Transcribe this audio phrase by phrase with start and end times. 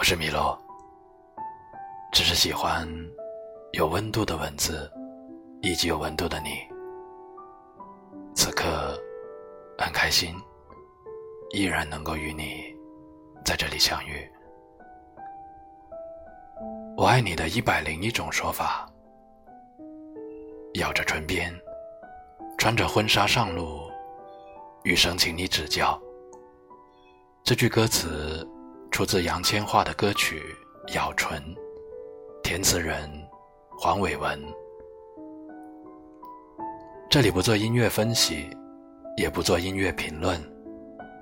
[0.00, 0.58] 我是米洛，
[2.10, 2.88] 只是喜欢
[3.72, 4.90] 有温度的文字，
[5.60, 6.66] 以及有温度的你。
[8.34, 8.98] 此刻
[9.76, 10.34] 很开心，
[11.50, 12.74] 依然能够与你
[13.44, 14.26] 在这里相遇。
[16.96, 18.90] 我爱你的一百零一种说法，
[20.76, 21.54] 咬着唇边，
[22.56, 23.82] 穿着婚纱上路，
[24.82, 26.00] 余生请你指教。
[27.44, 28.48] 这句歌词
[28.90, 30.42] 出自杨千嬅的歌曲
[30.94, 31.40] 《咬唇》，
[32.42, 33.08] 填词人
[33.70, 34.38] 黄伟文。
[37.08, 38.50] 这里不做音乐分析，
[39.16, 40.38] 也不做音乐评论，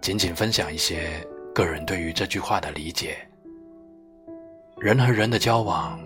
[0.00, 3.18] 仅仅分享一些个人对于这句话的理解。
[4.78, 6.00] 人和人的交往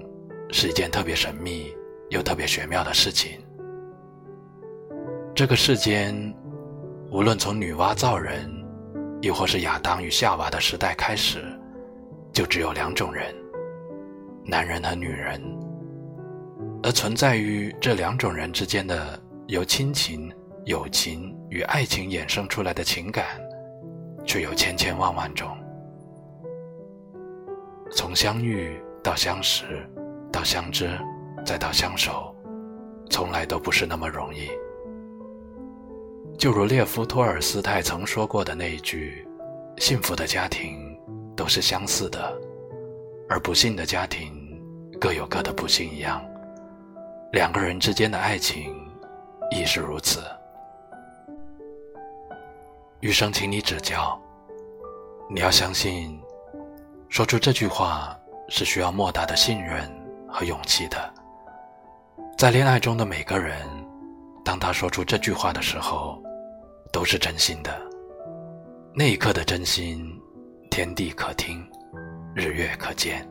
[0.51, 1.73] 是一件特别神秘
[2.11, 3.41] 又特别玄妙的事情。
[5.35, 6.35] 这个世间，
[7.11, 8.62] 无论从女娲造人。
[9.23, 11.45] 又或是亚当与夏娃的时代开始，
[12.33, 13.33] 就只有两种人：
[14.45, 15.41] 男人和女人。
[16.83, 20.29] 而存在于这两种人之间的由亲情、
[20.65, 23.25] 友情与爱情衍生出来的情感，
[24.27, 25.57] 却有千千万万种。
[27.93, 29.89] 从相遇到相识，
[30.33, 30.99] 到相知，
[31.47, 32.35] 再到相守，
[33.09, 34.51] 从来都不是那么容易。
[36.43, 39.25] 就如列夫·托尔斯泰曾说过的那一句
[39.79, 40.99] ：“幸福的家庭
[41.37, 42.37] 都是相似的，
[43.29, 44.61] 而不幸的家庭
[45.01, 46.21] 各有各的不幸一样。”
[47.31, 48.75] 两个人之间的爱情
[49.53, 50.21] 亦是如此。
[52.99, 54.21] 余生，请你指教。
[55.31, 56.21] 你要相信，
[57.09, 58.19] 说出这句话
[58.49, 59.89] 是需要莫大的信任
[60.29, 61.15] 和勇气的。
[62.37, 63.57] 在恋爱中的每个人。
[64.45, 66.21] 当他说出这句话的时候，
[66.93, 67.71] 都是真心的。
[68.95, 70.07] 那一刻的真心，
[70.71, 71.67] 天地可听，
[72.35, 73.27] 日月可见。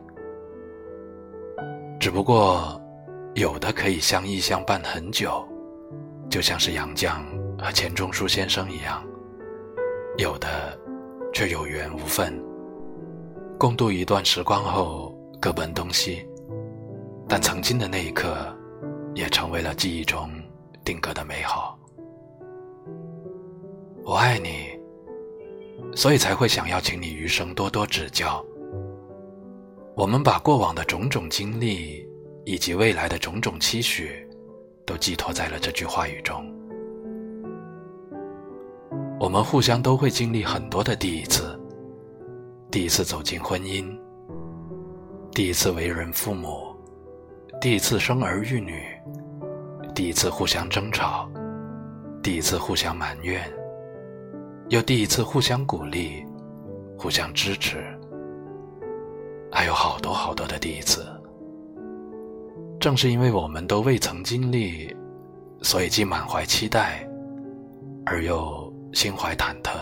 [2.00, 2.78] 只不过，
[3.34, 5.46] 有的可以相依相伴很久，
[6.28, 7.22] 就像是杨绛
[7.56, 9.00] 和钱钟书先生一样；
[10.18, 10.76] 有的，
[11.32, 12.36] 却有缘无分，
[13.56, 16.26] 共度一段时光后各奔东西。
[17.28, 18.36] 但曾经的那一刻，
[19.14, 20.28] 也成为了记忆中。
[20.84, 21.78] 定格的美好，
[24.04, 24.78] 我爱你，
[25.94, 28.44] 所以才会想要请你余生多多指教。
[29.94, 32.04] 我们把过往的种种经历
[32.44, 34.26] 以及未来的种种期许，
[34.84, 36.44] 都寄托在了这句话语中。
[39.20, 41.58] 我们互相都会经历很多的第一次：
[42.70, 43.86] 第一次走进婚姻，
[45.30, 46.74] 第一次为人父母，
[47.60, 48.82] 第一次生儿育女。
[49.94, 51.30] 第一次互相争吵，
[52.22, 53.42] 第一次互相埋怨，
[54.72, 56.24] 又第一次互相鼓励、
[56.98, 57.76] 互相支持，
[59.50, 61.04] 还有好多好多的第一次。
[62.80, 64.96] 正是因为我们都未曾经历，
[65.60, 67.06] 所以既满怀期待，
[68.06, 69.72] 而又心怀忐忑，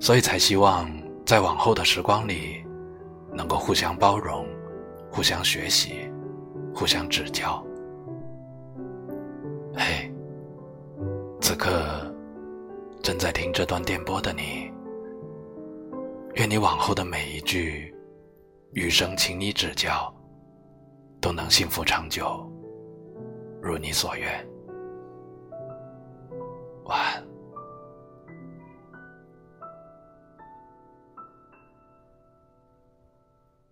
[0.00, 0.90] 所以才希望
[1.26, 2.64] 在往后的时光里，
[3.30, 4.46] 能够互相包容、
[5.10, 6.10] 互相学习、
[6.74, 7.62] 互相指教。
[9.74, 10.10] 嘿，
[11.42, 12.10] 此刻
[13.06, 14.68] 正在听这段电波的你，
[16.34, 17.94] 愿你往后的每一句
[18.74, 20.12] “余生，请你指教”，
[21.22, 22.44] 都能幸福长久，
[23.62, 24.44] 如你所愿。